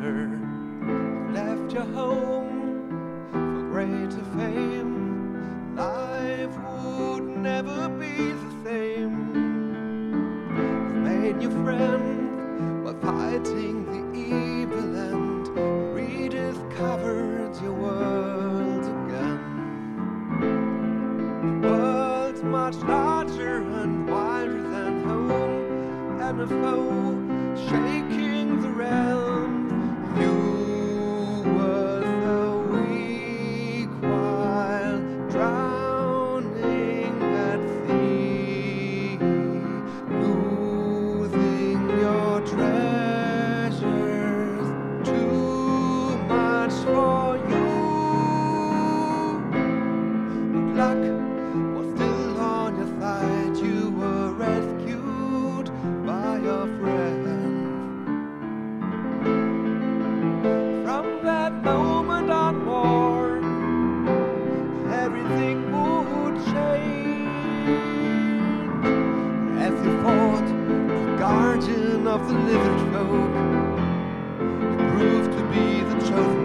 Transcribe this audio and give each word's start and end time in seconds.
You 0.00 1.28
left 1.32 1.72
your 1.72 1.82
home 1.82 3.28
for 3.32 3.62
greater 3.72 4.24
fame. 4.36 5.74
Life 5.74 6.56
would 6.56 7.24
never 7.24 7.88
be 7.88 8.32
the 8.32 8.50
same. 8.64 9.16
You've 10.54 11.02
made 11.02 11.36
new 11.38 11.50
friends 11.64 12.84
while 12.84 13.00
fighting 13.00 13.76
the 13.86 14.02
evil 14.16 14.96
and 14.96 15.48
rediscovered 15.92 17.60
your 17.60 17.72
world 17.72 18.84
again. 18.84 19.40
The 21.60 21.68
world's 21.68 22.42
much 22.44 22.76
larger 22.76 23.56
and 23.82 24.08
wider 24.08 24.62
than 24.62 25.02
home, 25.02 26.20
and 26.20 26.40
a 26.40 26.46
foe 26.46 27.18
shaking 27.68 27.97
everything 65.38 65.70
would 65.72 66.36
change. 66.46 67.06
Fought 70.02 70.46
the 70.46 71.16
guardian 71.18 72.06
of 72.06 72.20
the 72.28 72.34
living 72.34 72.78
folk, 72.92 73.34
you 74.40 74.76
proved 74.92 75.32
to 75.32 75.42
be 75.52 75.64
the 75.82 75.96
chosen 76.08 76.37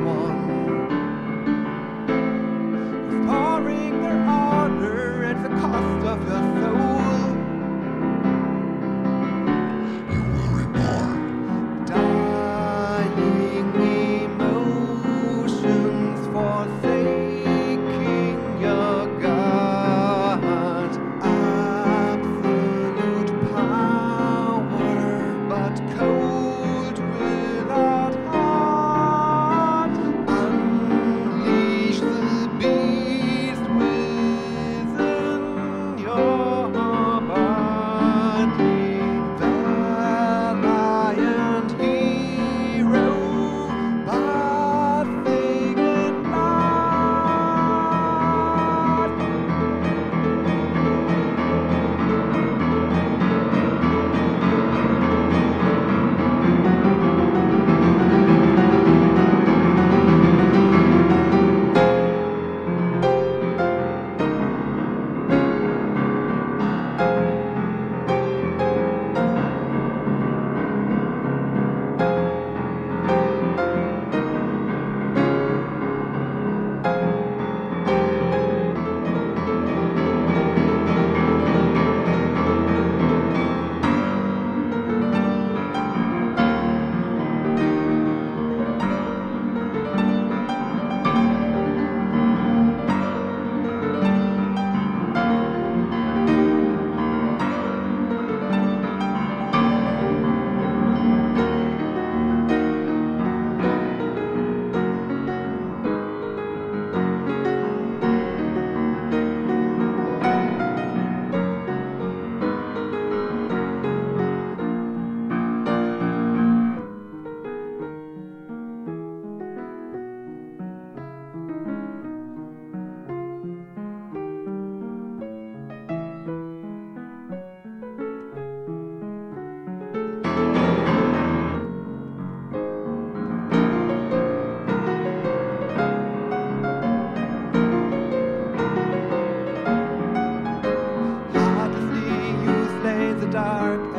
dark 143.34 143.93